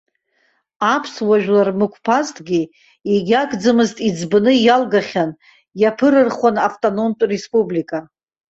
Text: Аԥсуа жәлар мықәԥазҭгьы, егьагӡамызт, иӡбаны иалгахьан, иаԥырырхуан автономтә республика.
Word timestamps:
Аԥсуа 0.93 1.37
жәлар 1.41 1.69
мықәԥазҭгьы, 1.79 2.61
егьагӡамызт, 3.13 3.97
иӡбаны 4.07 4.51
иалгахьан, 4.59 5.31
иаԥырырхуан 5.81 6.55
автономтә 6.67 7.23
республика. 7.33 7.97